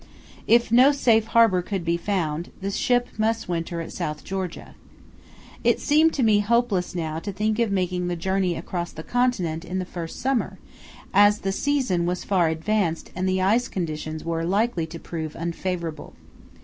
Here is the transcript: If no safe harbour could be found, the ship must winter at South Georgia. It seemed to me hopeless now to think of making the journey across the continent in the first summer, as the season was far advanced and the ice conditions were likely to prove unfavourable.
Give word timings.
If 0.47 0.71
no 0.71 0.91
safe 0.91 1.27
harbour 1.27 1.61
could 1.61 1.85
be 1.85 1.95
found, 1.95 2.49
the 2.59 2.71
ship 2.71 3.07
must 3.19 3.47
winter 3.47 3.81
at 3.81 3.93
South 3.93 4.23
Georgia. 4.23 4.73
It 5.63 5.79
seemed 5.79 6.11
to 6.15 6.23
me 6.23 6.39
hopeless 6.39 6.95
now 6.95 7.19
to 7.19 7.31
think 7.31 7.59
of 7.59 7.71
making 7.71 8.07
the 8.07 8.15
journey 8.15 8.55
across 8.55 8.91
the 8.91 9.03
continent 9.03 9.63
in 9.63 9.77
the 9.77 9.85
first 9.85 10.19
summer, 10.19 10.57
as 11.13 11.41
the 11.41 11.51
season 11.51 12.07
was 12.07 12.23
far 12.23 12.47
advanced 12.47 13.11
and 13.15 13.29
the 13.29 13.43
ice 13.43 13.67
conditions 13.67 14.25
were 14.25 14.43
likely 14.43 14.87
to 14.87 14.97
prove 14.97 15.35
unfavourable. 15.35 16.13